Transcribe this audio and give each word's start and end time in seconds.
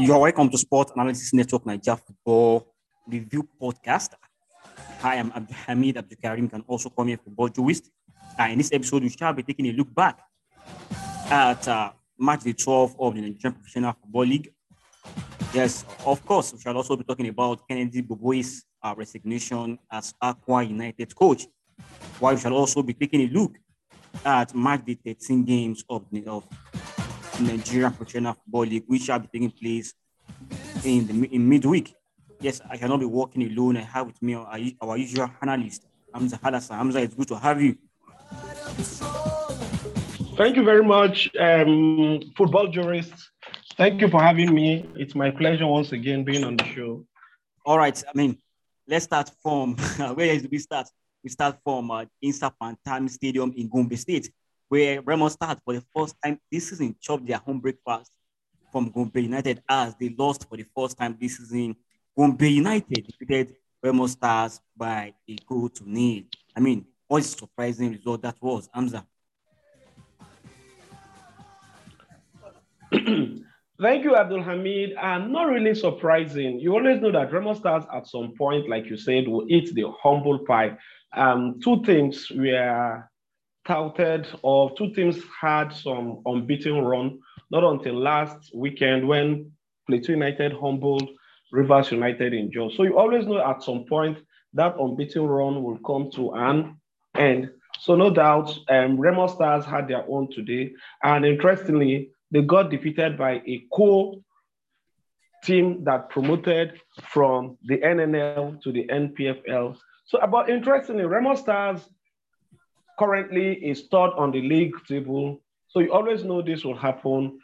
You're 0.00 0.18
welcome 0.18 0.48
to 0.48 0.56
Sport 0.56 0.92
Analysis 0.94 1.34
Network 1.34 1.66
Nigeria 1.66 1.98
Football 1.98 2.66
Review 3.06 3.46
Podcast. 3.60 4.14
Hi, 5.02 5.16
I'm 5.16 5.30
Abdul 5.30 5.54
Hamid 5.66 5.98
Abdul 5.98 6.16
Karim. 6.22 6.48
can 6.48 6.62
also 6.66 6.88
call 6.88 7.04
me 7.04 7.12
a 7.12 7.18
football 7.18 7.50
jurist. 7.50 7.90
Uh, 8.38 8.44
in 8.44 8.56
this 8.56 8.72
episode, 8.72 9.02
we 9.02 9.10
shall 9.10 9.34
be 9.34 9.42
taking 9.42 9.66
a 9.66 9.72
look 9.72 9.94
back 9.94 10.18
at 11.30 11.68
uh, 11.68 11.90
match 12.18 12.40
the 12.40 12.54
12 12.54 12.96
of 12.98 13.14
the 13.14 13.20
Nigerian 13.20 13.52
Professional 13.52 13.92
Football 13.92 14.24
League. 14.24 14.50
Yes, 15.52 15.84
of 16.06 16.24
course, 16.24 16.54
we 16.54 16.60
shall 16.60 16.76
also 16.78 16.96
be 16.96 17.04
talking 17.04 17.28
about 17.28 17.68
Kennedy 17.68 18.00
Boboye's 18.00 18.64
uh, 18.82 18.94
resignation 18.96 19.78
as 19.92 20.14
Akwa 20.24 20.66
United 20.66 21.14
coach. 21.14 21.46
While 22.18 22.36
we 22.36 22.40
shall 22.40 22.54
also 22.54 22.82
be 22.82 22.94
taking 22.94 23.20
a 23.20 23.26
look 23.26 23.52
at 24.24 24.54
match 24.54 24.80
the 24.86 24.94
13 24.94 25.44
games 25.44 25.84
of 25.90 26.06
the 26.10 26.24
of 26.26 26.44
Nigerian 27.40 27.92
Professional 27.92 28.34
Football 28.34 28.66
League, 28.66 28.84
which 28.86 29.02
shall 29.02 29.18
be 29.18 29.28
taking 29.32 29.50
place 29.50 29.94
in 30.84 31.06
the 31.06 31.28
in 31.34 31.48
midweek. 31.48 31.94
Yes, 32.40 32.60
I 32.70 32.76
cannot 32.76 33.00
be 33.00 33.06
working 33.06 33.42
alone. 33.42 33.76
I 33.76 33.82
have 33.82 34.06
with 34.06 34.20
me 34.22 34.34
our, 34.34 34.58
our 34.80 34.96
usual 34.96 35.30
analyst, 35.42 35.86
Hamza 36.14 36.38
Hadassa. 36.38 36.76
Hamza, 36.76 37.00
it's 37.00 37.14
good 37.14 37.28
to 37.28 37.38
have 37.38 37.60
you. 37.60 37.76
Thank 40.36 40.56
you 40.56 40.64
very 40.64 40.82
much, 40.84 41.28
um, 41.38 42.20
football 42.36 42.68
jurists. 42.68 43.30
Thank 43.76 44.00
you 44.00 44.08
for 44.08 44.22
having 44.22 44.54
me. 44.54 44.88
It's 44.96 45.14
my 45.14 45.30
pleasure 45.30 45.66
once 45.66 45.92
again 45.92 46.24
being 46.24 46.44
on 46.44 46.56
the 46.56 46.64
show. 46.64 47.04
All 47.66 47.78
right. 47.78 48.02
I 48.08 48.12
mean, 48.16 48.38
let's 48.88 49.04
start 49.04 49.30
from 49.42 49.76
where 50.14 50.38
do 50.38 50.48
we 50.50 50.58
start? 50.58 50.88
We 51.22 51.28
start 51.30 51.58
from 51.62 51.90
uh, 51.90 52.06
Insa 52.24 52.50
Pantami 52.60 53.10
Stadium 53.10 53.52
in 53.56 53.68
Gombe 53.68 53.96
State 53.96 54.30
where 54.70 55.02
Remo 55.02 55.28
Stars 55.28 55.58
for 55.64 55.74
the 55.74 55.82
first 55.94 56.14
time 56.24 56.38
this 56.50 56.70
season 56.70 56.94
chopped 57.00 57.26
their 57.26 57.38
home 57.38 57.58
breakfast 57.58 58.12
from 58.70 58.88
Gombe 58.88 59.10
United 59.20 59.62
as 59.68 59.96
they 59.96 60.14
lost 60.16 60.48
for 60.48 60.56
the 60.56 60.64
first 60.76 60.96
time 60.96 61.18
this 61.20 61.38
season. 61.38 61.74
Gombe 62.16 62.48
United 62.48 63.04
defeated 63.04 63.56
Remo 63.82 64.06
Stars 64.06 64.60
by 64.76 65.12
a 65.28 65.36
goal 65.48 65.68
to 65.70 65.90
nil. 65.90 66.22
I 66.56 66.60
mean, 66.60 66.86
what 67.08 67.22
a 67.22 67.24
surprising 67.24 67.90
result 67.90 68.22
that 68.22 68.36
was, 68.40 68.68
Amza. 68.68 69.04
Thank 73.82 74.04
you, 74.04 74.14
Abdul 74.14 74.42
Hamid. 74.44 74.92
And 75.02 75.32
not 75.32 75.48
really 75.48 75.74
surprising. 75.74 76.60
You 76.60 76.74
always 76.74 77.00
know 77.00 77.10
that 77.10 77.32
Remo 77.32 77.54
Stars 77.54 77.82
at 77.92 78.06
some 78.06 78.34
point, 78.38 78.68
like 78.68 78.86
you 78.86 78.96
said, 78.96 79.26
will 79.26 79.46
eat 79.48 79.74
the 79.74 79.86
humble 80.00 80.38
pie. 80.38 80.78
Um, 81.12 81.58
two 81.60 81.82
things 81.82 82.30
were 82.30 83.09
touted 83.70 84.26
or 84.42 84.74
two 84.76 84.92
teams 84.94 85.22
had 85.40 85.68
some 85.68 86.22
unbeaten 86.26 86.82
run, 86.82 87.20
not 87.52 87.62
until 87.62 87.94
last 87.94 88.50
weekend 88.52 89.06
when 89.06 89.52
Plateau 89.86 90.12
United 90.12 90.52
humbled 90.52 91.08
Rivers 91.52 91.92
United 91.92 92.34
in 92.34 92.50
Jos. 92.50 92.76
So 92.76 92.82
you 92.82 92.98
always 92.98 93.26
know 93.26 93.38
at 93.38 93.62
some 93.62 93.84
point 93.88 94.18
that 94.54 94.74
unbeaten 94.76 95.22
run 95.22 95.62
will 95.62 95.78
come 95.86 96.10
to 96.16 96.32
an 96.32 96.80
end. 97.16 97.50
So 97.78 97.94
no 97.94 98.10
doubt, 98.10 98.52
um, 98.68 98.98
Remo 98.98 99.28
Stars 99.28 99.64
had 99.64 99.86
their 99.86 100.04
own 100.08 100.28
today. 100.32 100.72
And 101.04 101.24
interestingly, 101.24 102.10
they 102.32 102.42
got 102.42 102.70
defeated 102.70 103.16
by 103.16 103.34
a 103.46 103.64
co 103.72 104.20
team 105.44 105.84
that 105.84 106.10
promoted 106.10 106.80
from 107.02 107.56
the 107.62 107.78
NNL 107.78 108.60
to 108.62 108.72
the 108.72 108.86
NPFL. 108.88 109.76
So, 110.06 110.18
about 110.18 110.50
interestingly, 110.50 111.04
Remo 111.04 111.34
Stars 111.36 111.88
currently 113.00 113.54
is 113.54 113.88
third 113.90 114.10
on 114.16 114.30
the 114.30 114.42
league 114.42 114.74
table. 114.86 115.40
So 115.68 115.80
you 115.80 115.90
always 115.92 116.22
know 116.22 116.42
this 116.42 116.64
will 116.64 116.76
happen. 116.76 117.40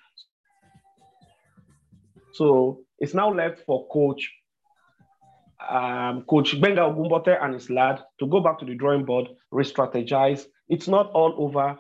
So 2.34 2.81
it's 2.99 3.15
now 3.15 3.33
left 3.33 3.62
for 3.65 3.89
coach 3.89 4.31
um, 5.69 6.22
Coach 6.22 6.55
Gbenga 6.55 6.83
Ogunbote 6.84 7.43
and 7.43 7.55
his 7.55 7.71
lad 7.71 8.03
to 8.21 8.27
go 8.27 8.41
back 8.41 8.59
to 8.59 8.65
the 8.66 8.75
drawing 8.75 9.05
board, 9.05 9.28
re-strategize. 9.50 10.45
It's 10.69 10.87
not 10.87 11.11
all 11.12 11.34
over 11.39 11.78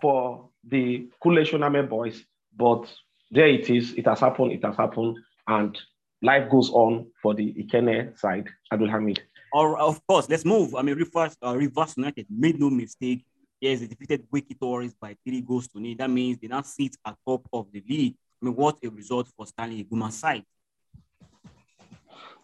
for 0.00 0.48
the 0.68 1.08
Kunle 1.22 1.44
Soname 1.46 1.88
boys, 1.88 2.24
but 2.56 2.92
there 3.30 3.48
it 3.48 3.68
is. 3.70 3.92
It 3.92 4.06
has 4.06 4.20
happened. 4.20 4.52
It 4.52 4.64
has 4.64 4.76
happened, 4.76 5.18
and 5.46 5.78
life 6.22 6.50
goes 6.50 6.70
on 6.70 7.06
for 7.22 7.34
the 7.34 7.52
Ikenne 7.54 8.18
side. 8.18 8.48
Abdul 8.72 8.88
Hamid. 8.88 9.20
Or 9.52 9.78
of 9.78 10.04
course, 10.06 10.28
let's 10.28 10.44
move. 10.44 10.74
I 10.74 10.82
mean, 10.82 10.96
reverse 10.96 11.36
uh, 11.44 11.54
Rivers 11.56 11.94
United 11.96 12.26
made 12.30 12.58
no 12.58 12.70
mistake. 12.70 13.24
Yes, 13.60 13.80
they 13.80 13.86
defeated 13.86 14.26
Wikki 14.32 14.58
Tourists 14.58 14.96
by 15.00 15.16
three 15.24 15.40
goals 15.42 15.68
to 15.68 15.80
nil. 15.80 15.94
That 15.98 16.10
means 16.10 16.38
they 16.38 16.48
now 16.48 16.62
sit 16.62 16.96
at 17.04 17.16
top 17.26 17.46
of 17.52 17.70
the 17.70 17.82
league. 17.88 18.14
I 18.42 18.46
mean, 18.46 18.56
what 18.56 18.78
a 18.82 18.88
result 18.88 19.28
for 19.36 19.46
Stanley 19.46 19.84
Eguma's 19.84 20.18
side. 20.18 20.44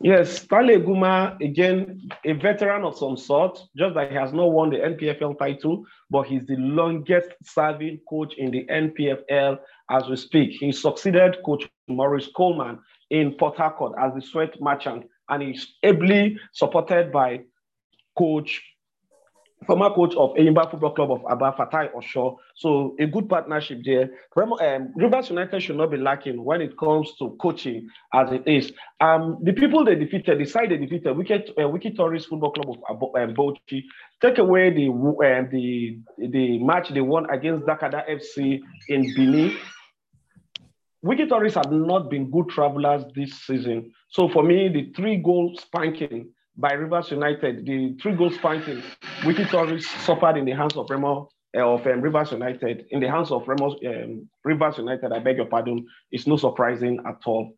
Yes, 0.01 0.43
Stanley 0.43 0.77
Eguma, 0.77 1.41
again, 1.41 2.09
a 2.25 2.33
veteran 2.33 2.85
of 2.85 2.97
some 2.97 3.17
sort, 3.17 3.59
just 3.77 3.95
that 3.95 4.11
he 4.11 4.17
has 4.17 4.33
not 4.33 4.53
won 4.53 4.71
the 4.71 4.77
NPFL 4.77 5.37
title, 5.39 5.85
but 6.09 6.23
he's 6.23 6.47
the 6.47 6.55
longest 6.55 7.31
serving 7.43 7.99
coach 8.09 8.35
in 8.35 8.53
the 8.53 8.65
NPFL 8.67 9.59
as 9.91 10.09
we 10.09 10.15
speak. 10.15 10.53
He 10.53 10.71
succeeded 10.71 11.39
Coach 11.45 11.69
Maurice 11.89 12.29
Coleman 12.37 12.79
in 13.11 13.33
Port 13.33 13.57
Harcourt 13.57 13.95
as 13.99 14.15
the 14.15 14.21
sweat 14.21 14.61
merchant 14.61 15.07
and 15.29 15.43
he's 15.43 15.75
ably 15.83 16.39
supported 16.53 17.13
by 17.13 17.41
coach, 18.17 18.63
former 19.67 19.91
coach 19.91 20.15
of 20.15 20.35
Enyimba 20.35 20.71
Football 20.71 20.95
Club 20.95 21.11
of 21.13 21.25
Aba 21.27 21.53
Fatai 21.53 21.95
Osho. 21.95 22.39
So 22.57 22.97
a 22.99 23.07
good 23.07 23.29
partnership 23.29 23.81
there. 23.85 24.11
Um, 24.37 24.93
Rivers 24.97 25.31
United 25.31 25.61
should 25.61 25.77
not 25.77 25.91
be 25.91 25.97
lacking 25.97 26.43
when 26.43 26.61
it 26.63 26.77
comes 26.79 27.13
to 27.19 27.37
coaching 27.41 27.89
as 28.15 28.33
it 28.33 28.43
is. 28.47 28.73
Um, 29.01 29.39
the 29.43 29.53
people 29.53 29.85
they 29.85 29.95
defeated, 29.95 30.39
the 30.39 30.45
side 30.45 30.71
they 30.71 30.77
defeated, 30.77 31.17
Wicked, 31.17 31.53
uh, 31.61 31.69
Wicked 31.69 31.97
Tourist 31.97 32.29
Football 32.29 32.53
Club 32.53 32.79
of 32.89 33.03
um, 33.03 33.35
Bauchi, 33.35 33.85
take 34.21 34.39
away 34.39 34.71
the, 34.71 34.89
um, 34.89 35.49
the, 35.51 35.99
the 36.19 36.59
match 36.59 36.89
they 36.91 37.01
won 37.01 37.29
against 37.31 37.67
Dakkada 37.67 38.09
FC 38.09 38.61
in 38.89 39.15
Benin. 39.15 39.57
Wicked 41.03 41.29
Tourists 41.29 41.57
have 41.57 41.71
not 41.71 42.11
been 42.11 42.31
good 42.31 42.49
travelers 42.49 43.05
this 43.15 43.33
season. 43.47 43.93
So 44.09 44.29
for 44.29 44.43
me, 44.43 44.69
the 44.69 44.93
three 44.97 45.17
goal 45.17 45.57
spanking 45.57 46.31
by 46.57 46.73
Rivers 46.73 47.13
United, 47.13 47.65
the 47.65 47.97
three 48.03 48.17
goal 48.17 48.33
spanking, 48.33 48.83
Wicked 49.25 49.49
Tourists 49.49 49.91
suffered 50.05 50.37
in 50.37 50.45
the 50.45 50.53
hands 50.53 50.77
of 50.77 50.91
Remo 50.91 51.29
uh, 51.57 51.61
of 51.61 51.87
um, 51.87 52.01
Rivers 52.01 52.33
United, 52.33 52.87
in 52.91 53.01
the 53.01 53.09
hands 53.09 53.31
of 53.31 53.47
Remo, 53.47 53.77
um, 53.87 54.29
Rivers 54.45 54.79
United. 54.79 55.13
I 55.13 55.21
beg 55.21 55.37
your 55.37 55.47
pardon. 55.47 55.87
It's 56.11 56.27
no 56.27 56.37
surprising 56.37 56.99
at 57.07 57.21
all. 57.25 57.53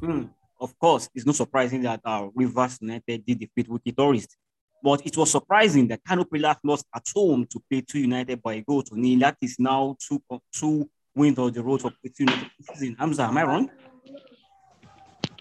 Mm, 0.00 0.30
of 0.60 0.78
course, 0.78 1.10
it's 1.14 1.26
not 1.26 1.34
surprising 1.34 1.82
that 1.82 2.00
uh, 2.04 2.28
Rivers 2.32 2.78
United 2.80 3.26
did 3.26 3.40
defeat 3.40 3.68
Wicked 3.68 3.96
Tourists. 3.96 4.36
But 4.84 5.04
it 5.06 5.16
was 5.16 5.30
surprising 5.30 5.88
that 5.88 6.00
Pillars 6.04 6.56
lost 6.64 6.86
at 6.94 7.04
home 7.14 7.46
to 7.50 7.60
Plateau 7.68 7.98
United 7.98 8.42
by 8.42 8.54
a 8.54 8.62
goal 8.62 8.82
to 8.82 8.98
nil. 8.98 9.20
That 9.20 9.36
is 9.40 9.56
now 9.58 9.96
two, 10.00 10.20
two 10.52 10.90
wins 11.14 11.38
on 11.38 11.52
the 11.52 11.62
road 11.62 11.80
Plateau 11.80 11.94
United 12.18 12.50
season. 12.72 12.96
Hamza, 12.98 13.24
am 13.24 13.38
I 13.38 13.44
wrong? 13.44 13.70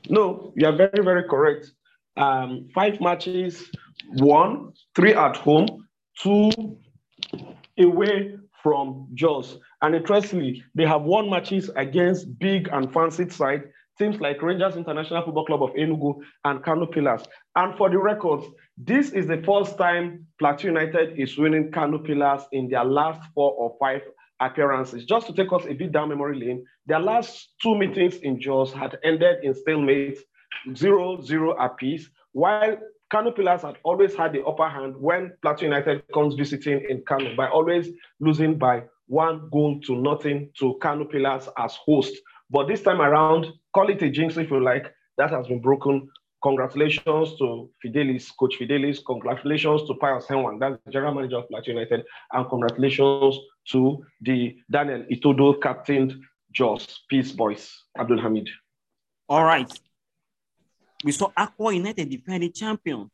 No, 0.10 0.54
you 0.56 0.68
are 0.68 0.76
very, 0.76 1.04
very 1.04 1.24
correct. 1.24 1.72
Um, 2.18 2.68
five 2.74 3.00
matches, 3.00 3.70
one, 4.18 4.74
three 4.96 5.14
at 5.14 5.38
home, 5.38 5.88
two 6.18 6.78
away 7.80 8.38
from 8.62 9.08
Jos. 9.14 9.58
And 9.82 9.96
interestingly, 9.96 10.64
they 10.76 10.86
have 10.86 11.04
won 11.04 11.30
matches 11.30 11.70
against 11.76 12.38
big 12.40 12.68
and 12.72 12.92
fancy 12.94 13.30
side 13.30 13.64
teams 13.98 14.20
like 14.20 14.42
Rangers 14.42 14.76
International 14.76 15.24
Football 15.24 15.46
Club 15.46 15.64
of 15.64 15.70
Enugu 15.72 16.16
and 16.46 16.64
Kano 16.64 16.88
Pillars. 16.88 17.24
And 17.56 17.78
for 17.78 17.90
the 17.90 17.98
records, 17.98 18.46
this 18.78 19.12
is 19.12 19.28
the 19.28 19.42
first 19.46 19.78
time 19.78 20.26
Plateau 20.40 20.70
United 20.70 21.20
is 21.20 21.38
winning 21.38 21.72
Kano 21.72 22.00
Pillars 22.00 22.44
in 22.52 22.68
their 22.70 22.84
last 22.84 23.22
four 23.36 23.52
or 23.52 23.76
five 23.80 24.02
appearances. 24.42 25.06
Just 25.06 25.28
to 25.28 25.34
take 25.34 25.54
us 25.54 25.66
a 25.68 25.74
bit 25.74 25.92
down 25.92 26.10
memory 26.10 26.40
lane, 26.40 26.66
their 26.86 27.00
last 27.00 27.54
two 27.62 27.76
meetings 27.76 28.18
in 28.18 28.40
Jos 28.40 28.74
had 28.74 28.98
ended 29.04 29.44
in 29.44 29.54
stalemate, 29.54 30.20
0-0 30.70 31.56
apiece, 31.60 32.10
while 32.34 32.78
Kano 33.12 33.32
Pillars 33.32 33.62
had 33.62 33.78
always 33.84 34.16
had 34.16 34.34
the 34.34 34.44
upper 34.44 34.68
hand 34.68 34.96
when 34.98 35.34
Plateau 35.42 35.66
United 35.66 36.04
comes 36.14 36.36
visiting 36.36 36.84
in 36.90 37.04
Kano 37.08 37.36
by 37.36 37.48
always 37.48 37.90
losing 38.20 38.58
by 38.58 38.84
one 39.08 39.50
goal 39.52 39.80
to 39.82 39.96
nothing 39.96 40.50
to 40.60 40.78
Kano 40.82 41.06
Pillars 41.06 41.48
as 41.58 41.76
host. 41.86 42.14
But 42.50 42.68
this 42.68 42.82
time 42.82 43.02
around, 43.02 43.48
call 43.74 43.90
it 43.90 44.02
a 44.02 44.10
jinx 44.10 44.38
if 44.38 44.50
you 44.50 44.62
like, 44.62 44.94
that 45.18 45.30
has 45.30 45.48
been 45.48 45.62
broken 45.62 46.10
Congratulations 46.44 47.36
to 47.38 47.70
Fidelis, 47.84 48.32
Coach 48.40 48.56
Fidelis. 48.60 49.00
Congratulations 49.06 49.84
to 49.84 49.94
Pius 49.94 50.26
Henwan, 50.26 50.60
that's 50.60 50.76
the 50.86 50.92
general 50.92 51.14
manager 51.14 51.38
of 51.38 51.48
Plateau 51.50 51.72
United. 51.72 52.04
And 52.34 52.50
congratulations 52.50 53.38
to 53.70 54.04
the 54.22 54.58
Daniel 54.70 55.06
Itodo 55.12 55.62
captained 55.62 56.16
Jos 56.52 57.02
Peace 57.10 57.32
Boys, 57.32 57.84
Abdul 57.98 58.22
Hamid. 58.22 58.50
All 59.30 59.44
right. 59.44 59.72
We 61.04 61.12
saw 61.12 61.30
Akwa 61.38 61.74
United 61.74 62.10
defending 62.10 62.52
champions 62.52 63.12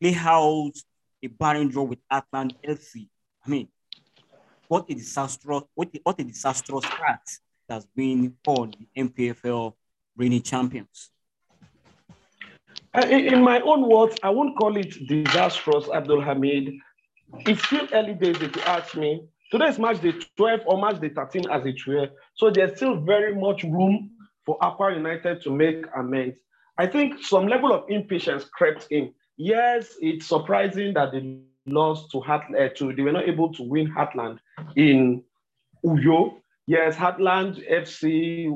play 0.00 0.14
out 0.14 0.72
a 1.22 1.26
barren 1.26 1.68
draw 1.68 1.82
with 1.82 1.98
Heartland 2.10 2.54
FC. 2.64 3.08
I 3.44 3.50
mean, 3.50 3.68
what 4.68 4.84
a 4.88 4.94
disastrous, 4.94 5.62
what 5.74 5.88
a, 5.94 6.00
what 6.02 6.20
a 6.20 6.24
disastrous 6.24 6.84
start 6.84 7.20
that 7.68 7.74
has 7.74 7.86
been 7.96 8.36
called 8.44 8.76
the 8.78 9.02
NPFL 9.02 9.72
reigning 10.16 10.42
champions? 10.42 11.10
Uh, 12.94 13.06
in 13.06 13.42
my 13.42 13.60
own 13.60 13.88
words, 13.88 14.16
I 14.22 14.30
won't 14.30 14.56
call 14.56 14.76
it 14.76 14.94
disastrous, 15.06 15.88
Abdul 15.92 16.22
Hamid. 16.22 16.74
It's 17.46 17.64
still 17.64 17.86
early 17.92 18.14
days 18.14 18.40
if 18.40 18.54
you 18.54 18.62
ask 18.62 18.96
me. 18.96 19.22
Today 19.50 19.68
is 19.68 19.78
match 19.78 20.02
day 20.02 20.12
12 20.36 20.60
or 20.66 20.76
March 20.76 21.00
the 21.00 21.08
13 21.08 21.48
as 21.50 21.64
it 21.64 21.86
were. 21.86 22.10
So 22.34 22.50
there's 22.50 22.76
still 22.76 22.96
very 22.96 23.34
much 23.34 23.62
room 23.62 24.10
for 24.44 24.58
Akwa 24.58 24.94
United 24.94 25.40
to 25.42 25.50
make 25.50 25.86
amends. 25.96 26.38
I 26.76 26.86
think 26.86 27.22
some 27.22 27.46
level 27.48 27.72
of 27.72 27.84
impatience 27.88 28.44
crept 28.44 28.88
in. 28.90 29.14
Yes, 29.38 29.94
it's 30.00 30.26
surprising 30.26 30.92
that 30.94 31.12
they 31.12 31.38
lost 31.66 32.10
to 32.10 32.18
Heartland, 32.18 32.60
uh, 32.60 32.74
to, 32.74 32.92
they 32.92 33.02
were 33.02 33.12
not 33.12 33.26
able 33.26 33.52
to 33.54 33.62
win 33.62 33.90
Heartland 33.90 34.38
in 34.76 35.24
Uyo. 35.82 36.34
Yes, 36.66 36.94
Heartland 36.96 37.66
FC, 37.70 38.52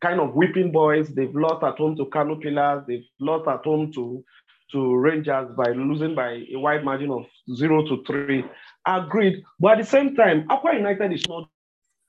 kind 0.00 0.20
of 0.20 0.34
whipping 0.34 0.72
boys. 0.72 1.08
They've 1.08 1.34
lost 1.34 1.62
at 1.62 1.76
home 1.76 1.96
to 1.96 2.06
Kano 2.06 2.36
Pillars. 2.36 2.84
They've 2.88 3.06
lost 3.18 3.46
at 3.46 3.62
home 3.64 3.92
to, 3.92 4.24
to 4.72 4.96
Rangers 4.96 5.50
by 5.56 5.70
losing 5.72 6.14
by 6.14 6.44
a 6.52 6.56
wide 6.56 6.84
margin 6.84 7.10
of 7.10 7.26
zero 7.54 7.86
to 7.86 8.02
three. 8.06 8.44
Agreed. 8.86 9.42
But 9.58 9.72
at 9.72 9.78
the 9.78 9.84
same 9.84 10.14
time, 10.14 10.48
Akwa 10.48 10.74
United 10.74 11.12
is 11.12 11.28
not 11.28 11.48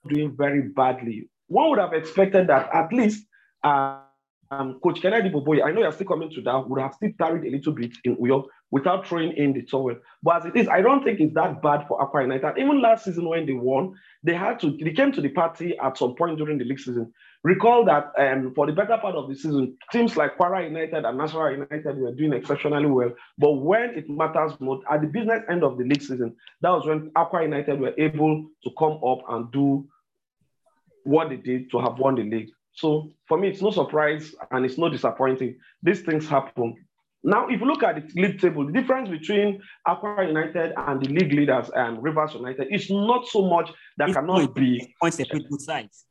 doing 0.08 0.36
very 0.36 0.62
badly. 0.62 1.30
One 1.48 1.70
would 1.70 1.80
have 1.80 1.94
expected 1.94 2.48
that 2.48 2.70
at 2.74 2.94
least 2.94 3.26
uh, 3.64 4.00
um, 4.50 4.80
Coach 4.84 5.02
Kennedy 5.02 5.30
Boboye, 5.30 5.64
I 5.64 5.72
know 5.72 5.82
you're 5.82 5.92
still 5.92 6.08
coming 6.08 6.30
to 6.32 6.42
that, 6.42 6.70
would 6.70 6.82
have 6.82 6.94
still 6.94 7.12
carried 7.18 7.46
a 7.46 7.56
little 7.56 7.74
bit 7.74 7.92
in 8.04 8.16
Uyo 8.18 8.46
without 8.72 9.06
throwing 9.06 9.34
in 9.34 9.54
the 9.54 9.62
towel. 9.62 9.96
But 10.24 10.38
as 10.38 10.46
it 10.46 10.56
is, 10.56 10.68
I 10.68 10.82
don't 10.82 11.04
think 11.04 11.20
it's 11.20 11.34
that 11.36 11.62
bad 11.62 11.86
for 11.88 12.00
Akwa 12.00 12.24
United. 12.24 12.58
Even 12.58 12.82
last 12.82 13.06
season 13.06 13.28
when 13.28 13.46
they 13.46 13.54
won, 13.54 13.96
they 14.24 14.34
had 14.34 14.60
to, 14.62 14.78
they 14.78 14.94
came 14.94 15.12
to 15.12 15.22
the 15.22 15.30
party 15.30 15.78
at 15.78 15.98
some 15.98 16.16
point 16.16 16.38
during 16.38 16.58
the 16.58 16.64
league 16.64 16.80
season. 16.80 17.12
Recall 17.44 17.86
that 17.86 18.12
um, 18.18 18.54
for 18.56 18.68
the 18.68 18.72
better 18.72 18.98
part 18.98 19.16
of 19.16 19.28
the 19.28 19.36
season, 19.36 19.78
teams 19.92 20.16
like 20.16 20.38
Kwara 20.38 20.64
United 20.64 21.06
and 21.06 21.18
National 21.18 21.52
United 21.52 21.98
were 21.98 22.14
doing 22.14 22.34
exceptionally 22.34 22.86
well. 22.86 23.12
But 23.38 23.54
when 23.54 23.90
it 23.96 24.10
matters 24.10 24.54
most, 24.60 24.84
at 24.90 25.02
the 25.02 25.08
business 25.08 25.42
end 25.50 25.64
of 25.64 25.78
the 25.78 25.84
league 25.84 26.02
season, 26.02 26.36
that 26.62 26.70
was 26.70 26.86
when 26.86 27.10
Akwa 27.12 27.44
United 27.44 27.80
were 27.80 27.94
able 27.98 28.48
to 28.64 28.70
come 28.78 29.00
up 29.04 29.20
and 29.30 29.52
do 29.52 29.86
what 31.04 31.30
they 31.30 31.38
did 31.38 31.72
to 31.72 31.80
have 31.80 31.98
won 31.98 32.16
the 32.16 32.24
league. 32.24 32.52
So 32.74 33.12
for 33.28 33.38
me, 33.38 33.50
it's 33.50 33.62
no 33.62 33.72
surprise 33.72 34.34
and 34.52 34.66
it's 34.66 34.78
no 34.78 34.88
disappointing. 34.88 35.58
These 35.84 36.02
things 36.02 36.28
happen. 36.28 36.76
Now, 37.24 37.48
if 37.48 37.60
you 37.60 37.68
look 37.68 37.84
at 37.84 37.96
the 37.96 38.22
league 38.22 38.42
table, 38.42 38.66
the 38.66 38.72
difference 38.72 39.10
between 39.10 39.62
Akwa 39.88 40.28
United 40.28 40.74
and 40.76 41.02
the 41.02 41.10
league 41.10 41.32
leaders 41.34 41.70
and 41.76 41.98
um, 41.98 42.04
Rivers 42.04 42.34
United 42.34 42.68
is 42.72 42.90
not 42.90 43.28
so 43.28 43.48
much 43.48 43.72
that 43.98 44.10
it's 44.10 44.18
cannot 44.18 44.38
point, 44.38 44.56
be 44.56 44.96
points 45.00 45.18
both 45.18 45.62
sides. 45.62 46.06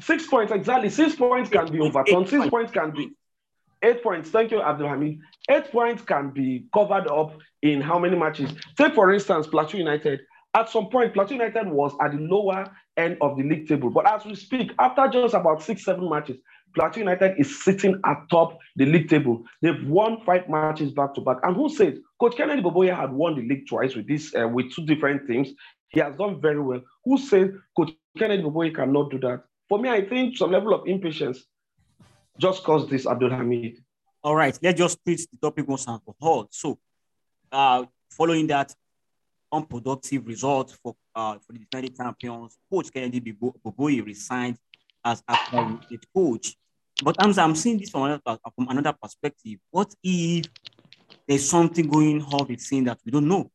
Six 0.00 0.26
points 0.26 0.52
exactly. 0.52 0.88
Six 0.88 1.16
points 1.16 1.50
can 1.50 1.70
be 1.70 1.80
overturned. 1.80 2.28
Six 2.28 2.48
points 2.48 2.72
can 2.72 2.92
be 2.92 3.10
eight 3.82 4.02
points. 4.02 4.30
Thank 4.30 4.52
you, 4.52 4.58
Abdulhamid. 4.58 5.18
Eight 5.50 5.70
points 5.70 6.02
can 6.02 6.30
be 6.30 6.66
covered 6.72 7.08
up 7.08 7.36
in 7.62 7.80
how 7.82 7.98
many 7.98 8.16
matches? 8.16 8.50
Take 8.76 8.94
for 8.94 9.12
instance, 9.12 9.46
Plateau 9.46 9.78
United. 9.78 10.20
At 10.54 10.70
some 10.70 10.88
point, 10.88 11.12
Plateau 11.12 11.34
United 11.34 11.68
was 11.68 11.92
at 12.00 12.12
the 12.12 12.18
lower 12.18 12.64
end 12.96 13.18
of 13.20 13.36
the 13.36 13.42
league 13.42 13.68
table. 13.68 13.90
But 13.90 14.08
as 14.08 14.24
we 14.24 14.34
speak, 14.34 14.72
after 14.78 15.06
just 15.08 15.34
about 15.34 15.62
six, 15.62 15.84
seven 15.84 16.08
matches, 16.08 16.38
Plateau 16.76 17.00
United 17.00 17.36
is 17.38 17.64
sitting 17.64 17.98
atop 18.04 18.58
the 18.76 18.84
league 18.84 19.08
table. 19.08 19.42
They've 19.62 19.88
won 19.88 20.20
five 20.26 20.46
matches 20.46 20.92
back 20.92 21.14
to 21.14 21.22
back. 21.22 21.38
And 21.42 21.56
who 21.56 21.70
says 21.70 21.98
Coach 22.20 22.36
Kennedy 22.36 22.60
Boboye 22.60 22.94
had 22.94 23.10
won 23.10 23.34
the 23.34 23.48
league 23.48 23.66
twice 23.66 23.94
with 23.96 24.06
this 24.06 24.34
uh, 24.38 24.46
with 24.46 24.70
two 24.72 24.84
different 24.84 25.26
teams? 25.26 25.48
He 25.88 26.00
has 26.00 26.14
done 26.16 26.38
very 26.38 26.60
well. 26.60 26.82
Who 27.06 27.16
says 27.16 27.50
Coach 27.74 27.92
Kennedy 28.18 28.42
Boboye 28.42 28.74
cannot 28.74 29.10
do 29.10 29.18
that? 29.20 29.44
For 29.70 29.78
me, 29.78 29.88
I 29.88 30.06
think 30.06 30.36
some 30.36 30.52
level 30.52 30.74
of 30.74 30.86
impatience 30.86 31.46
just 32.38 32.62
caused 32.62 32.90
this, 32.90 33.06
Abdul 33.06 33.30
Hamid. 33.30 33.82
All 34.22 34.36
right, 34.36 34.58
let's 34.62 34.78
just 34.78 34.98
switch 35.02 35.26
the 35.30 35.38
topic 35.40 35.66
once 35.66 35.86
and 35.86 36.00
for 36.04 36.14
all. 36.20 36.46
So, 36.50 36.78
uh, 37.50 37.86
following 38.10 38.48
that, 38.48 38.74
unproductive 39.50 40.26
result 40.26 40.76
for 40.82 40.94
uh, 41.14 41.38
for 41.38 41.54
the 41.54 41.60
defending 41.60 41.94
champions. 41.96 42.58
Coach 42.70 42.92
Kennedy 42.92 43.32
Boboye 43.32 44.04
resigned 44.04 44.58
as 45.02 45.22
a 45.26 45.38
coach. 46.14 46.54
But 47.02 47.16
I'm, 47.18 47.38
I'm 47.38 47.54
seeing 47.54 47.78
this 47.78 47.90
from 47.90 48.04
another, 48.04 48.38
from 48.54 48.68
another 48.68 48.94
perspective. 49.00 49.58
What 49.70 49.94
if 50.02 50.46
there's 51.28 51.48
something 51.48 51.88
going 51.88 52.22
on 52.22 52.46
the 52.46 52.56
scene 52.56 52.84
that 52.84 52.98
we 53.04 53.12
don't 53.12 53.28
know? 53.28 53.50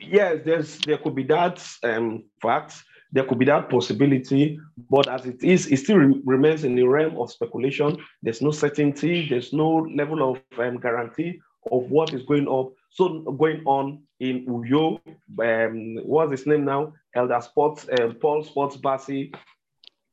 Yes, 0.00 0.40
there's 0.44 0.78
there 0.78 0.98
could 0.98 1.14
be 1.14 1.24
that 1.24 1.64
um, 1.82 2.24
fact. 2.40 2.82
There 3.12 3.24
could 3.24 3.38
be 3.38 3.44
that 3.44 3.68
possibility, 3.68 4.58
but 4.88 5.06
as 5.06 5.26
it 5.26 5.44
is, 5.44 5.66
it 5.66 5.76
still 5.78 5.98
re- 5.98 6.22
remains 6.24 6.64
in 6.64 6.74
the 6.74 6.84
realm 6.84 7.18
of 7.18 7.30
speculation. 7.30 7.98
There's 8.22 8.40
no 8.40 8.52
certainty. 8.52 9.28
There's 9.28 9.52
no 9.52 9.86
level 9.94 10.30
of 10.30 10.58
um, 10.58 10.78
guarantee 10.78 11.40
of 11.70 11.90
what 11.90 12.14
is 12.14 12.22
going 12.22 12.46
on. 12.46 12.72
So 12.90 13.20
going 13.20 13.62
on 13.66 14.02
in 14.18 14.46
Uyo, 14.46 15.00
um, 15.40 15.96
what's 16.04 16.32
his 16.32 16.46
name 16.46 16.64
now? 16.64 16.94
Elder 17.14 17.40
Sports, 17.42 17.86
uh, 17.88 18.12
Paul 18.20 18.44
Sports 18.44 18.76
Bassi, 18.78 19.32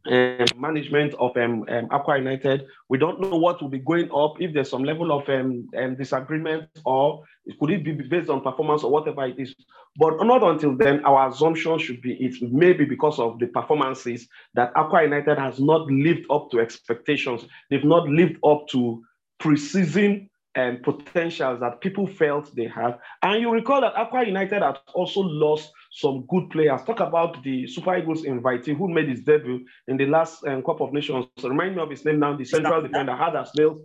um, 0.06 0.46
management 0.58 1.14
of 1.16 1.36
um, 1.38 1.66
um, 1.70 1.88
Akwa 1.90 2.18
United. 2.18 2.66
We 2.88 2.98
don't 2.98 3.20
know 3.20 3.38
what 3.38 3.62
will 3.62 3.70
be 3.70 3.80
going 3.80 4.10
up 4.12 4.42
if 4.42 4.54
there's 4.54 4.70
some 4.70 4.84
level 4.84 5.12
of 5.12 5.28
um, 5.30 5.68
um, 5.78 5.96
disagreement 5.96 6.70
or 6.86 7.24
could 7.60 7.72
it 7.72 7.84
be 7.84 7.94
based 7.94 8.30
on 8.30 8.42
performance 8.42 8.84
or 8.84 8.92
whatever 8.92 9.26
it 9.26 9.40
is. 9.40 9.56
But 9.98 10.24
not 10.24 10.44
until 10.44 10.78
then, 10.78 11.04
our 11.04 11.30
assumption 11.30 11.78
should 11.80 12.02
be 12.02 12.14
it 12.14 12.42
may 12.42 12.74
be 12.74 12.86
because 12.86 13.20
of 13.20 13.40
the 13.40 13.48
performances 13.48 14.28
that 14.54 14.74
Akwa 14.76 15.04
United 15.04 15.38
has 15.38 15.60
not 15.60 15.88
lived 15.92 16.26
up 16.30 16.50
to 16.52 16.60
expectations. 16.60 17.46
They've 17.70 17.84
not 17.84 18.08
lived 18.08 18.38
up 18.46 18.68
to 18.70 19.04
preseason 19.42 20.30
um, 20.56 20.80
potentials 20.84 21.60
that 21.60 21.82
people 21.82 22.08
felt 22.08 22.54
they 22.56 22.68
had. 22.68 22.98
And 23.22 23.42
you 23.42 23.52
recall 23.52 23.82
that 23.82 23.96
Akwa 23.96 24.26
United 24.26 24.62
had 24.62 24.78
also 24.94 25.22
lost 25.22 25.72
some 25.92 26.26
good 26.28 26.50
players. 26.50 26.82
Talk 26.84 27.00
about 27.00 27.44
the 27.44 27.68
Super 27.68 27.98
Eagles 27.98 28.24
invitee 28.24 28.76
who 28.76 28.90
made 28.90 29.10
his 29.10 29.22
debut 29.22 29.66
in 29.88 29.98
the 29.98 30.06
last 30.06 30.46
um, 30.46 30.64
Cup 30.64 30.82
of 30.82 30.94
Nations. 30.94 31.26
So 31.38 31.50
remind 31.50 31.76
me 31.76 31.82
of 31.82 31.90
his 31.90 32.06
name 32.06 32.20
now, 32.20 32.36
the 32.36 32.46
central 32.46 32.82
defender, 32.82 33.16
nails. 33.58 33.82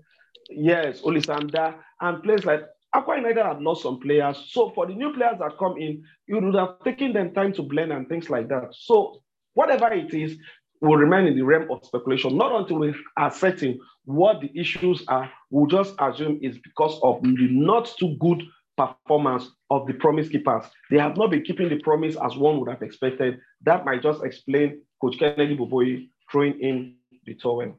Yes, 0.50 1.00
Olisa 1.02 1.38
Ndah. 1.40 1.74
And 2.00 2.22
players 2.22 2.44
like 2.44 2.64
Akwa 2.94 3.16
United 3.16 3.44
had 3.44 3.60
lost 3.60 3.82
some 3.82 3.98
players. 4.00 4.36
So 4.50 4.70
for 4.70 4.86
the 4.86 4.94
new 4.94 5.12
players 5.12 5.38
that 5.40 5.58
come 5.58 5.76
in, 5.78 6.02
you 6.26 6.38
would 6.40 6.54
have 6.54 6.80
taken 6.84 7.12
them 7.12 7.34
time 7.34 7.52
to 7.54 7.62
blend 7.62 7.92
and 7.92 8.08
things 8.08 8.30
like 8.30 8.48
that. 8.48 8.68
So 8.72 9.22
whatever 9.54 9.92
it 9.92 10.12
is, 10.14 10.36
will 10.80 10.96
remain 10.96 11.26
in 11.26 11.36
the 11.36 11.42
realm 11.42 11.70
of 11.70 11.84
speculation, 11.84 12.36
not 12.36 12.60
until 12.60 12.78
we 12.78 12.94
are 13.16 13.30
certain 13.30 13.78
what 14.04 14.40
the 14.40 14.50
issues 14.58 15.02
are. 15.08 15.30
We'll 15.50 15.66
just 15.66 15.94
assume 15.98 16.38
it's 16.42 16.58
because 16.58 16.98
of 17.02 17.20
mm. 17.22 17.36
the 17.36 17.48
not 17.50 17.92
too 17.98 18.16
good 18.20 18.42
performance 18.76 19.50
of 19.70 19.86
the 19.86 19.94
promise 19.94 20.28
keepers. 20.28 20.64
They 20.90 20.98
have 20.98 21.16
not 21.16 21.30
been 21.30 21.42
keeping 21.42 21.68
the 21.68 21.78
promise 21.78 22.16
as 22.22 22.36
one 22.36 22.58
would 22.60 22.68
have 22.68 22.82
expected. 22.82 23.38
That 23.62 23.84
might 23.84 24.02
just 24.02 24.22
explain 24.24 24.82
Coach 25.00 25.18
Kennedy 25.18 25.56
Boboye 25.56 26.08
throwing 26.30 26.60
in 26.60 26.96
the 27.24 27.34
towel. 27.34 27.78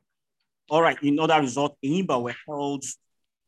All 0.70 0.82
right, 0.82 0.98
in 1.04 1.20
other 1.20 1.40
result, 1.42 1.78
Enyimba 1.84 2.22
were 2.22 2.36
held 2.48 2.84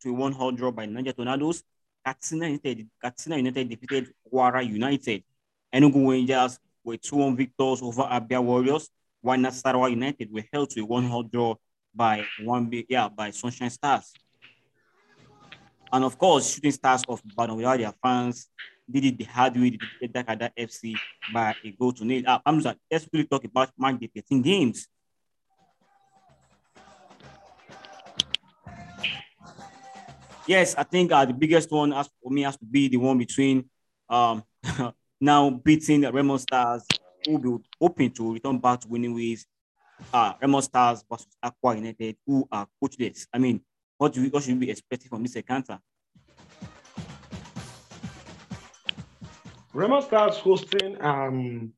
to 0.03 0.09
a 0.09 0.13
one-hole 0.13 0.51
draw 0.51 0.71
by 0.71 0.85
Niger 0.85 1.13
Tornadoes. 1.13 1.63
Katsina 2.05 2.47
United, 2.47 2.87
Katsina 3.01 3.37
United 3.37 3.69
defeated 3.69 4.13
Kwara 4.31 4.65
United. 4.65 5.23
Enugu 5.73 6.09
Rangers 6.09 6.59
were 6.83 6.95
2-1 6.97 7.35
victors 7.35 7.81
over 7.81 8.03
Abia 8.03 8.41
Warriors 8.41 8.89
while 9.21 9.37
Nasarawa 9.37 9.89
United 9.89 10.31
were 10.31 10.43
held 10.51 10.69
to 10.71 10.81
a 10.81 10.85
one-hole 10.85 11.23
draw 11.23 11.55
by 11.93 12.25
one 12.43 12.69
yeah 12.89 13.09
by 13.09 13.31
Sunshine 13.31 13.69
Stars. 13.69 14.13
And 15.91 16.03
of 16.03 16.17
course, 16.17 16.53
Shooting 16.53 16.71
Stars 16.71 17.03
of 17.07 17.21
without 17.55 17.77
their 17.77 17.93
fans 18.03 18.47
did 18.89 19.05
it 19.05 19.17
the 19.17 19.23
hard 19.25 19.55
way. 19.55 19.69
They 19.71 19.77
defeated 19.77 20.13
Dakkada 20.13 20.51
FC 20.57 20.95
by 21.33 21.55
a 21.63 21.71
goal 21.71 21.91
to 21.93 22.05
nil. 22.05 22.23
Uh, 22.25 22.39
I'm 22.45 22.61
just 22.61 22.77
let's 22.91 23.07
really 23.11 23.25
talk 23.25 23.43
about 23.43 23.71
match 23.77 23.99
day 23.99 24.09
13 24.13 24.41
games. 24.41 24.87
Yes, 30.47 30.75
I 30.75 30.83
think 30.83 31.11
uh, 31.11 31.25
the 31.25 31.33
biggest 31.33 31.69
one 31.71 31.91
as 31.91 32.09
for 32.23 32.31
me 32.31 32.43
has 32.43 32.55
to 32.57 32.65
be 32.65 32.87
the 32.87 32.97
one 32.97 33.17
between 33.17 33.69
um, 34.09 34.43
now 35.21 35.49
beating 35.49 36.01
the 36.01 36.11
Remo 36.11 36.37
Stars 36.37 36.85
who 37.27 37.37
will 37.37 37.57
be 37.59 37.65
hoping 37.81 38.11
to 38.11 38.33
return 38.33 38.57
back 38.57 38.79
to 38.81 38.87
winning 38.87 39.13
ways. 39.13 39.45
Uh, 40.13 40.33
Remo 40.41 40.61
Stars 40.61 41.03
versus 41.09 41.35
Akwa 41.43 41.75
United, 41.75 42.15
who 42.25 42.47
are 42.51 42.67
coachless. 42.81 43.27
I 43.33 43.39
mean, 43.39 43.61
what 43.97 44.13
do 44.13 44.21
we, 44.21 44.29
what 44.29 44.43
should 44.43 44.53
we 44.53 44.65
be 44.67 44.71
expecting 44.71 45.09
from 45.09 45.23
this 45.23 45.35
encounter? 45.35 45.79
Remo 49.73 50.01
Stars 50.01 50.37
hosting 50.37 50.97
um, 51.01 51.73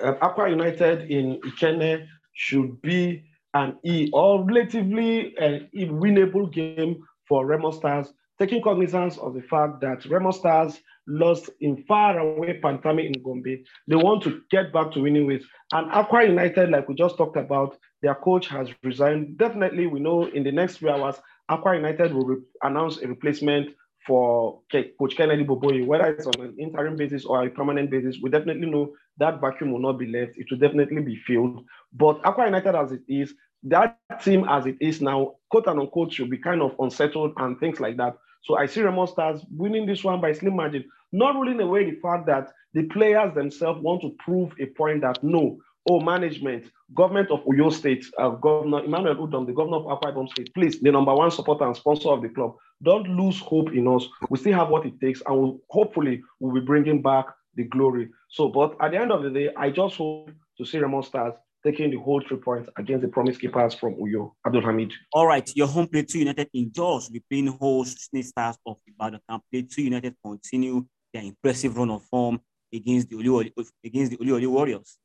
uh, 0.00 0.14
Akwa 0.22 0.50
United 0.50 1.10
in 1.10 1.40
Ikenne 1.40 2.06
should 2.34 2.80
be 2.82 3.24
an 3.54 3.78
E 3.84 4.10
or 4.12 4.44
relatively 4.44 5.36
uh, 5.38 5.60
winnable 5.74 6.52
game 6.52 7.02
for 7.26 7.46
Remo 7.46 7.70
Stars 7.70 8.12
taking 8.38 8.62
cognizance 8.62 9.18
of 9.18 9.34
the 9.34 9.42
fact 9.42 9.80
that 9.80 10.04
Remo 10.06 10.30
Stars 10.30 10.80
lost 11.06 11.50
in 11.60 11.84
far 11.84 12.18
away 12.18 12.60
Pantami 12.62 13.06
in 13.06 13.22
Gombe. 13.22 13.64
They 13.86 13.96
want 13.96 14.22
to 14.24 14.42
get 14.50 14.72
back 14.72 14.92
to 14.92 15.00
winning 15.00 15.26
ways. 15.26 15.44
And 15.72 15.90
Akwa 15.92 16.28
United, 16.28 16.70
like 16.70 16.88
we 16.88 16.94
just 16.94 17.16
talked 17.16 17.36
about, 17.36 17.78
their 18.02 18.14
coach 18.14 18.48
has 18.48 18.68
resigned. 18.82 19.38
Definitely, 19.38 19.86
we 19.86 20.00
know 20.00 20.26
in 20.26 20.42
the 20.42 20.52
next 20.52 20.78
three 20.78 20.90
hours, 20.90 21.16
Akwa 21.50 21.76
United 21.76 22.12
will 22.12 22.26
re- 22.26 22.42
announce 22.62 22.98
a 22.98 23.08
replacement 23.08 23.74
for 24.06 24.60
Coach 24.70 25.16
Kennedy 25.16 25.44
Boboye, 25.44 25.86
whether 25.86 26.06
it's 26.06 26.26
on 26.26 26.40
an 26.40 26.56
interim 26.58 26.96
basis 26.96 27.24
or 27.24 27.44
a 27.44 27.50
permanent 27.50 27.90
basis. 27.90 28.18
We 28.22 28.30
definitely 28.30 28.70
know 28.70 28.92
that 29.18 29.40
vacuum 29.40 29.72
will 29.72 29.80
not 29.80 29.98
be 29.98 30.06
left. 30.06 30.36
It 30.36 30.46
will 30.50 30.58
definitely 30.58 31.02
be 31.02 31.16
filled. 31.26 31.64
But 31.92 32.22
Akwa 32.22 32.46
United, 32.46 32.74
as 32.74 32.92
it 32.92 33.02
is, 33.08 33.34
that 33.64 33.98
team 34.22 34.46
as 34.48 34.66
it 34.66 34.76
is 34.80 35.00
now, 35.00 35.34
quote 35.50 35.66
and 35.66 35.80
unquote, 35.80 36.12
should 36.12 36.30
be 36.30 36.38
kind 36.38 36.62
of 36.62 36.76
unsettled 36.78 37.32
and 37.38 37.58
things 37.58 37.80
like 37.80 37.96
that. 37.96 38.16
So 38.46 38.56
I 38.56 38.66
see 38.66 38.80
Remo 38.80 39.06
Stars 39.06 39.44
winning 39.50 39.86
this 39.86 40.04
one 40.04 40.20
by 40.20 40.32
slim 40.32 40.54
margin, 40.54 40.84
not 41.10 41.34
ruling 41.34 41.60
away 41.60 41.90
the 41.90 41.98
fact 42.00 42.26
that 42.26 42.52
the 42.74 42.84
players 42.84 43.34
themselves 43.34 43.82
want 43.82 44.02
to 44.02 44.14
prove 44.20 44.52
a 44.60 44.66
point 44.66 45.00
that 45.00 45.22
no, 45.24 45.58
oh, 45.90 45.98
management, 45.98 46.70
government 46.94 47.32
of 47.32 47.44
Uyo 47.44 47.72
State, 47.72 48.06
uh, 48.18 48.30
Governor 48.30 48.84
Emmanuel 48.84 49.16
Udom, 49.16 49.46
the 49.46 49.52
governor 49.52 49.78
of 49.78 49.86
Akwa 49.86 50.14
Ibom 50.14 50.28
State, 50.28 50.54
please, 50.54 50.78
the 50.78 50.92
number 50.92 51.12
one 51.12 51.32
supporter 51.32 51.64
and 51.64 51.76
sponsor 51.76 52.10
of 52.10 52.22
the 52.22 52.28
club, 52.28 52.54
don't 52.84 53.08
lose 53.08 53.40
hope 53.40 53.72
in 53.72 53.88
us. 53.88 54.06
We 54.30 54.38
still 54.38 54.54
have 54.54 54.68
what 54.68 54.86
it 54.86 55.00
takes, 55.00 55.22
and 55.26 55.36
we'll, 55.36 55.58
hopefully 55.68 56.22
we'll 56.38 56.54
be 56.54 56.64
bringing 56.64 57.02
back 57.02 57.26
the 57.56 57.64
glory. 57.64 58.10
So, 58.28 58.48
but 58.48 58.76
at 58.80 58.92
the 58.92 58.98
end 59.00 59.10
of 59.10 59.24
the 59.24 59.30
day, 59.30 59.50
I 59.56 59.70
just 59.70 59.96
hope 59.96 60.30
to 60.58 60.64
see 60.64 60.78
Remo 60.78 61.00
Stars 61.02 61.34
taking 61.66 61.90
the 61.90 61.96
whole 61.96 62.22
three 62.26 62.36
points 62.36 62.70
against 62.78 63.02
the 63.02 63.08
promise 63.08 63.36
keepers 63.36 63.74
from 63.74 63.96
Uyo, 63.96 64.30
Abdul 64.46 64.62
Hamid. 64.62 64.92
All 65.12 65.26
right, 65.26 65.50
your 65.56 65.66
home 65.66 65.88
Plateau 65.88 66.18
United 66.18 66.48
indoors 66.52 67.10
will 67.12 67.20
playing 67.28 67.48
host 67.48 68.08
Snake 68.08 68.24
Stars 68.24 68.56
of 68.64 68.76
Ibadan. 68.86 69.20
Can 69.28 69.40
Plateau 69.50 69.82
United 69.82 70.14
continue 70.24 70.86
their 71.12 71.24
impressive 71.24 71.76
run 71.76 71.90
of 71.90 72.04
form 72.04 72.38
against 72.72 73.08
the 73.10 73.16
Oli, 73.16 73.52
against 73.84 74.12
the 74.12 74.32
Oli 74.32 74.46
Warriors? 74.46 74.96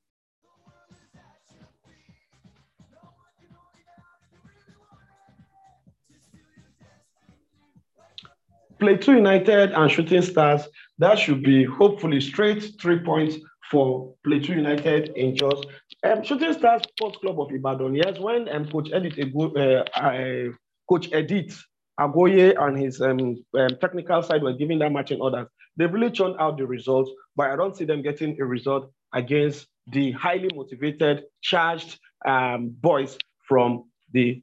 Plateau 8.79 9.13
United 9.13 9.71
and 9.71 9.91
Shooting 9.91 10.21
Stars, 10.21 10.67
that 10.99 11.17
should 11.17 11.41
be 11.43 11.63
hopefully 11.63 12.21
straight 12.21 12.79
three 12.79 12.99
points 12.99 13.37
for 13.71 14.13
Plateau 14.23 14.53
United 14.53 15.09
in 15.15 15.35
just 15.35 15.65
um, 16.03 16.23
Shooting 16.23 16.53
Stars 16.53 16.81
Sports 16.83 17.17
Club 17.17 17.39
of 17.39 17.51
Ibadan. 17.51 17.95
Yes, 17.95 18.19
when 18.19 18.49
um, 18.49 18.67
Coach 18.67 18.89
Edith, 18.93 19.17
uh, 19.35 19.99
uh, 19.99 20.51
Coach 20.89 21.07
Edith 21.13 21.63
Agoye 21.99 22.55
and 22.59 22.77
his 22.77 23.01
um, 23.01 23.43
um, 23.57 23.69
technical 23.79 24.21
side 24.23 24.41
were 24.43 24.53
giving 24.53 24.79
that 24.79 24.91
matching 24.91 25.21
orders, 25.21 25.47
they've 25.77 25.91
really 25.91 26.11
churned 26.11 26.35
out 26.39 26.57
the 26.57 26.65
results, 26.65 27.11
but 27.35 27.51
I 27.51 27.55
don't 27.55 27.75
see 27.75 27.85
them 27.85 28.01
getting 28.01 28.39
a 28.41 28.45
result 28.45 28.91
against 29.13 29.67
the 29.87 30.11
highly 30.11 30.49
motivated, 30.55 31.23
charged 31.41 31.99
um, 32.25 32.69
boys 32.69 33.17
from 33.47 33.85
the 34.11 34.41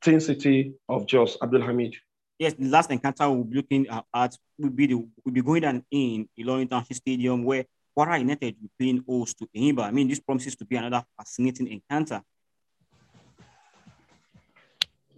Tin 0.00 0.20
City 0.20 0.74
of 0.88 1.06
Jos, 1.06 1.36
Abdul 1.42 1.62
Hamid. 1.62 1.94
Yes, 2.38 2.54
the 2.54 2.68
last 2.68 2.90
encounter 2.90 3.30
we'll 3.30 3.44
be 3.44 3.56
looking 3.56 3.86
at 4.14 4.36
will 4.58 4.70
be 4.70 4.86
the, 4.86 4.94
we'll 4.94 5.34
be 5.34 5.42
going 5.42 5.60
down 5.60 5.84
in 5.90 6.26
Ilorin 6.38 6.68
Township 6.70 6.96
Stadium 6.96 7.44
where 7.44 7.66
Kwara 8.00 8.18
United 8.18 8.56
will 8.56 8.62
be 8.62 8.70
playing 8.78 9.04
host 9.06 9.38
to 9.38 9.46
Enyimba. 9.54 9.82
I 9.82 9.90
mean, 9.90 10.08
this 10.08 10.20
promises 10.20 10.56
to 10.56 10.64
be 10.64 10.76
another 10.76 11.04
fascinating 11.18 11.68
encounter. 11.68 12.22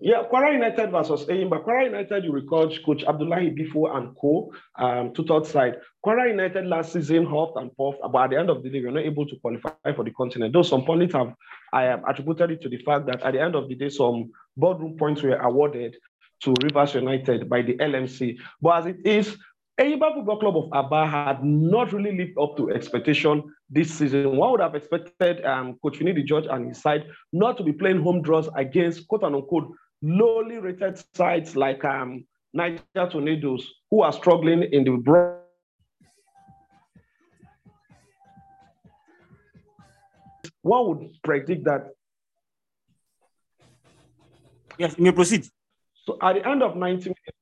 Yeah, 0.01 0.25
Kwara 0.29 0.53
United 0.53 0.91
versus 0.91 1.27
Enyimba. 1.27 1.65
Kwara 1.65 1.85
United, 1.87 2.25
you 2.25 2.33
recall 2.33 2.77
Coach 2.85 3.05
Abdullahi 3.05 3.51
Biffo 3.51 3.87
and 3.87 4.17
co, 4.17 4.53
um, 4.77 5.15
to 5.15 5.23
third 5.23 5.47
side. 5.47 5.77
Kwara 6.05 6.29
United 6.29 6.67
last 6.67 6.93
season 6.93 7.25
huffed 7.25 7.57
and 7.57 7.71
puffed, 7.77 8.01
but 8.13 8.25
at 8.25 8.31
the 8.31 8.37
end 8.41 8.51
of 8.51 8.65
the 8.65 8.69
day, 8.69 8.81
we 8.81 8.87
were 8.87 8.93
not 8.93 9.05
able 9.05 9.27
to 9.27 9.37
qualify 9.37 9.71
for 9.95 10.03
the 10.03 10.11
continent. 10.11 10.53
Though 10.53 10.63
some 10.63 10.85
pundits 10.85 11.15
have 11.15 11.35
I 11.73 11.83
have 11.83 12.03
attributed 12.09 12.51
it 12.51 12.63
to 12.63 12.69
the 12.69 12.79
fact 12.79 13.07
that 13.07 13.23
at 13.23 13.33
the 13.33 13.41
end 13.41 13.55
of 13.55 13.69
the 13.69 13.77
day, 13.77 13.91
some 13.91 14.33
boardroom 14.57 14.97
points 14.97 15.23
were 15.23 15.37
awarded 15.37 15.97
to 16.43 16.55
Rivers 16.65 16.95
United 16.95 17.49
by 17.49 17.63
the 17.63 17.75
LMC. 17.77 18.39
But 18.61 18.79
as 18.79 18.87
it 18.87 19.07
is, 19.07 19.37
Enyimba 19.81 20.15
Football 20.15 20.39
Club 20.39 20.57
of 20.57 20.69
Aba 20.73 21.07
had 21.07 21.43
not 21.43 21.93
really 21.93 22.15
lived 22.17 22.37
up 22.39 22.57
to 22.59 22.71
expectation 22.71 23.43
this 23.71 23.91
season. 23.91 24.37
One 24.37 24.53
would 24.53 24.61
have 24.61 24.75
expected 24.75 25.45
um, 25.47 25.79
Coach 25.83 25.99
Finidi 25.99 26.25
George 26.25 26.45
and 26.51 26.69
his 26.69 26.83
side 26.83 27.07
not 27.33 27.57
to 27.57 27.65
be 27.65 27.73
playing 27.73 28.03
home 28.03 28.21
draws 28.21 28.49
against 28.55 29.09
quote 29.09 29.25
unquote 29.25 29.73
lowly 30.03 30.59
rated 30.59 31.03
sides 31.15 31.57
like 31.57 31.85
um, 31.85 32.25
Niger 32.53 32.83
Tornadoes, 33.11 33.67
who 33.91 34.03
are 34.03 34.13
struggling 34.13 34.63
in 34.63 34.85
the 34.85 34.91
broad. 34.91 35.39
One 40.61 40.87
would 40.89 41.23
predict 41.23 41.65
that. 41.65 41.89
Yes, 44.79 44.95
you 44.99 45.05
may 45.05 45.13
proceed. 45.13 45.47
So 46.05 46.19
at 46.21 46.35
the 46.35 46.49
end 46.49 46.63
of 46.63 46.77
90 46.77 47.05
minutes, 47.05 47.39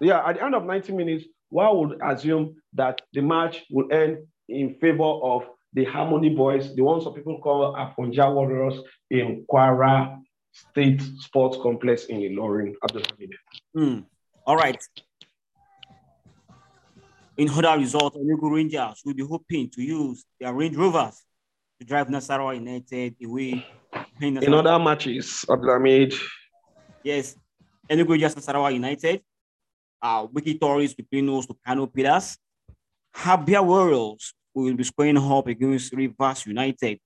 yeah, 0.00 0.26
at 0.26 0.36
the 0.36 0.44
end 0.44 0.54
of 0.54 0.64
90 0.64 0.92
minutes, 0.92 1.24
one 1.50 1.76
would 1.78 1.98
assume 2.04 2.56
that 2.74 3.00
the 3.12 3.20
match 3.20 3.64
will 3.70 3.90
end 3.92 4.18
in 4.48 4.74
favor 4.80 5.02
of 5.04 5.44
the 5.74 5.84
Harmony 5.84 6.30
Boys, 6.30 6.74
the 6.74 6.82
ones 6.82 7.04
some 7.04 7.14
people 7.14 7.38
call 7.40 7.74
Afonja 7.74 8.32
Warriors 8.32 8.80
in 9.10 9.44
Kwara 9.50 10.18
State 10.52 11.02
Sports 11.18 11.58
Complex 11.62 12.06
in 12.06 12.20
Ilorin, 12.20 12.74
Abdul 12.82 13.02
Hamid. 13.02 13.34
Mm. 13.76 14.04
All 14.46 14.56
right. 14.56 14.82
In 17.36 17.48
other 17.50 17.78
results, 17.78 18.16
Enugu 18.16 18.50
Rangers 18.50 19.02
will 19.04 19.14
be 19.14 19.22
hoping 19.24 19.70
to 19.70 19.82
use 19.82 20.24
their 20.40 20.52
Range 20.52 20.74
Rovers 20.76 21.22
to 21.78 21.86
drive 21.86 22.08
Nasarawa 22.08 22.54
United 22.56 23.14
away. 23.24 23.64
In 24.20 24.54
other 24.54 24.78
matches, 24.78 25.44
Abdul 25.48 25.74
Hamid. 25.74 26.14
Yes, 27.04 27.36
Enugu 27.88 28.10
Rangers 28.10 28.34
Nasarawa 28.34 28.72
United. 28.72 29.20
Uh, 30.00 30.26
Wikki 30.26 30.58
Tories 30.60 30.94
between 30.94 31.26
those 31.26 31.46
to 31.46 31.56
Kano 31.66 31.86
Pillars. 31.86 32.38
Habia 33.14 33.64
Warriors 33.64 34.32
will 34.54 34.74
be 34.74 34.84
squaring 34.84 35.18
up 35.18 35.46
against 35.46 35.92
Rivers 35.92 36.46
United. 36.46 36.98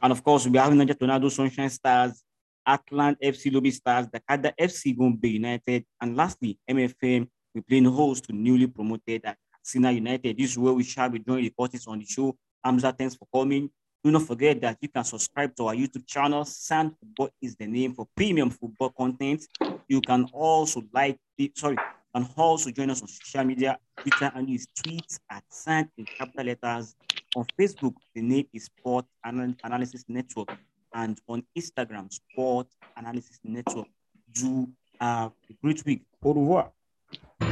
And 0.00 0.12
of 0.12 0.22
course, 0.22 0.44
we'll 0.44 0.52
be 0.52 0.58
having 0.58 0.78
Niger 0.78 0.94
Tornado 0.94 1.28
Sunshine 1.28 1.70
Stars, 1.70 2.22
Heartland 2.66 3.16
FC 3.22 3.52
Lobi 3.52 3.70
Stars, 3.72 4.06
Dakkada 4.06 4.52
FC 4.60 4.96
Gombe 4.96 5.28
United, 5.28 5.84
and 6.00 6.16
lastly, 6.16 6.58
MFM 6.70 7.26
will 7.54 7.62
playing 7.62 7.84
host 7.86 8.24
to 8.24 8.32
newly 8.32 8.66
promoted 8.68 9.22
Sina 9.62 9.90
United. 9.90 10.36
This 10.38 10.52
is 10.52 10.58
where 10.58 10.72
we 10.72 10.84
shall 10.84 11.08
be 11.08 11.18
joining 11.18 11.44
the 11.44 11.50
parties 11.50 11.86
on 11.86 11.98
the 11.98 12.06
show. 12.06 12.36
Hamza, 12.62 12.92
thanks 12.96 13.16
for 13.16 13.26
coming. 13.34 13.70
Do 14.04 14.12
not 14.12 14.22
forget 14.22 14.60
that 14.60 14.78
you 14.80 14.88
can 14.88 15.02
subscribe 15.02 15.56
to 15.56 15.66
our 15.66 15.74
YouTube 15.74 16.06
channel. 16.06 16.44
Sand 16.44 16.92
Football 17.00 17.30
is 17.42 17.56
the 17.56 17.66
name 17.66 17.92
for 17.94 18.06
premium 18.14 18.48
football 18.48 18.90
content. 18.90 19.46
You 19.88 20.00
can 20.00 20.28
also 20.32 20.82
like 20.92 21.18
the 21.36 21.50
sorry, 21.56 21.76
and 22.14 22.28
also 22.36 22.70
join 22.70 22.90
us 22.90 23.02
on 23.02 23.08
social 23.08 23.44
media. 23.44 23.76
Twitter 23.96 24.30
and 24.34 24.48
use 24.48 24.68
tweets 24.78 25.18
at 25.30 25.42
Sand 25.50 25.88
in 25.98 26.04
capital 26.04 26.46
letters. 26.46 26.94
On 27.34 27.44
Facebook, 27.58 27.94
the 28.14 28.22
name 28.22 28.46
is 28.52 28.66
Sport 28.66 29.04
Analysis 29.24 30.04
Network, 30.08 30.56
and 30.94 31.20
on 31.28 31.42
Instagram, 31.58 32.12
Sport 32.12 32.68
Analysis 32.96 33.40
Network. 33.42 33.88
Do 34.32 34.68
have 35.00 35.32
a 35.50 35.54
great 35.60 35.84
week. 35.84 36.04
Au 36.22 36.32
revoir. 36.32 36.70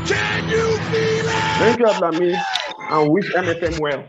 Can 0.07 0.49
you 0.49 0.79
feel 0.79 1.27
it? 1.27 1.47
Thank 1.59 1.79
you, 1.81 1.87
Ablami, 1.87 2.41
and 2.91 3.11
wish 3.11 3.33
MFM 3.35 3.81
well. 3.81 4.05